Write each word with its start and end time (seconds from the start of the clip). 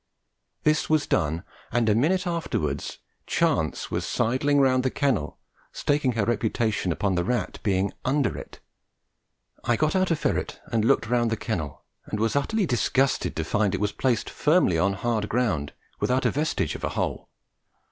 This 0.63 0.89
was 0.89 1.05
done, 1.05 1.43
and 1.71 1.87
a 1.87 1.93
minute 1.93 2.25
afterwards 2.25 2.97
Chance 3.27 3.91
was 3.91 4.03
sidling 4.03 4.59
round 4.59 4.81
the 4.81 4.89
kennel, 4.89 5.37
staking 5.71 6.13
her 6.13 6.25
reputation 6.25 6.91
upon 6.91 7.13
the 7.13 7.23
rat 7.23 7.59
being 7.61 7.93
under 8.03 8.35
it. 8.35 8.59
I 9.63 9.75
got 9.75 9.95
out 9.95 10.09
a 10.09 10.15
ferret 10.15 10.59
and 10.71 10.83
looked 10.83 11.07
round 11.07 11.29
the 11.29 11.37
kennel, 11.37 11.83
and 12.07 12.19
was 12.19 12.35
utterly 12.35 12.65
disgusted 12.65 13.35
to 13.35 13.43
find 13.43 13.75
it 13.75 13.79
was 13.79 13.91
placed 13.91 14.27
firmly 14.27 14.79
on 14.79 14.93
hard 14.93 15.29
ground 15.29 15.71
without 15.99 16.25
a 16.25 16.31
vestige 16.31 16.73
of 16.73 16.83
a 16.83 16.89
hole. 16.89 17.29